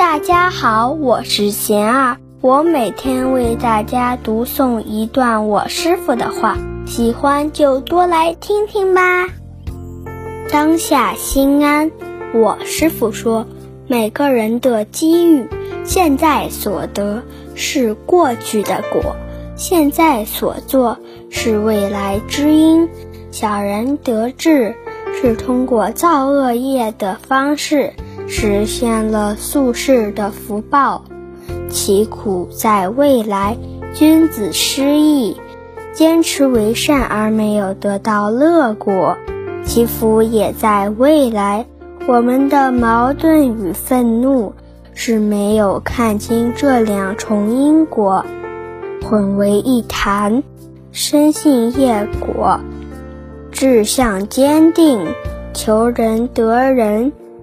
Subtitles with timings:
[0.00, 6.56] 大家好，我是贤儿，我每天为大家读诵一段我师傅的话，
[6.86, 9.28] 喜欢就多来听听吧。
[10.50, 11.90] 当下心安，
[12.32, 13.46] 我师傅说，
[13.88, 15.46] 每个人的机遇，
[15.84, 17.22] 现在所得
[17.54, 19.16] 是过去的果，
[19.54, 20.96] 现在所做
[21.28, 22.88] 是未来之因。
[23.30, 24.76] 小人得志，
[25.20, 27.92] 是通过造恶业的方式。
[28.32, 31.02] 实现了宿世的福报，
[31.68, 33.56] 其苦在未来。
[33.92, 35.36] 君子失义，
[35.92, 39.16] 坚持为善而没有得到乐果，
[39.64, 41.66] 其福也在未来。
[42.06, 44.54] 我们的矛盾与愤怒
[44.94, 48.24] 是没有看清这两重因果，
[49.02, 50.44] 混为一谈，
[50.92, 52.60] 深信业果，
[53.50, 55.04] 志向坚定，
[55.52, 57.12] 求人得人。